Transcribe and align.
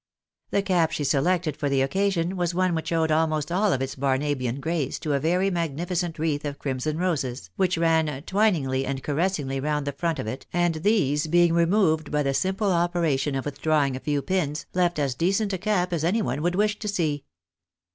The 0.49 0.63
cap 0.63 0.89
she 0.91 1.03
selected 1.03 1.55
for 1.55 1.69
the 1.69 1.83
occasion 1.83 2.35
was 2.35 2.55
one 2.55 2.73
which 2.73 2.91
owed 2.91 3.11
almost 3.11 3.51
all 3.51 3.71
its 3.71 3.93
Barnabian 3.93 4.59
grace 4.59 4.97
to 4.97 5.13
a 5.13 5.19
very 5.19 5.51
magnificent 5.51 6.17
wreath 6.17 6.43
of 6.43 6.57
crimson 6.57 6.97
roses, 6.97 7.51
which 7.55 7.77
ran 7.77 8.07
twiningly 8.23 8.83
and 8.83 9.03
caressingly 9.03 9.59
round 9.59 9.85
the 9.85 9.91
front 9.91 10.17
of 10.17 10.25
it, 10.25 10.47
and 10.51 10.73
these 10.77 11.27
being 11.27 11.53
removed 11.53 12.09
by 12.09 12.23
the 12.23 12.33
simple 12.33 12.71
operation 12.71 13.35
of 13.35 13.45
with 13.45 13.61
drawing 13.61 13.95
a 13.95 13.99
few 13.99 14.23
pins, 14.23 14.65
left 14.73 14.97
as 14.97 15.13
decent 15.13 15.53
a 15.53 15.59
cap 15.59 15.93
as 15.93 16.03
any 16.03 16.23
one 16.23 16.41
would 16.41 16.55
wish 16.55 16.79
to 16.79 16.87
see. 16.87 17.23